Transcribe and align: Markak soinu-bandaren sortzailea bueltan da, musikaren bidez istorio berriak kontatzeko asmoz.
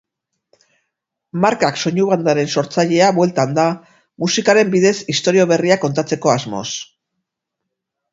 Markak 1.41 1.75
soinu-bandaren 1.81 2.47
sortzailea 2.61 3.09
bueltan 3.17 3.53
da, 3.57 3.65
musikaren 4.25 4.73
bidez 4.77 4.95
istorio 5.17 5.45
berriak 5.53 5.83
kontatzeko 5.85 6.33
asmoz. 6.35 6.65